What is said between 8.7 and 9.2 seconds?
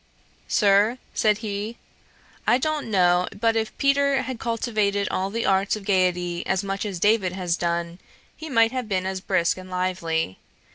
have been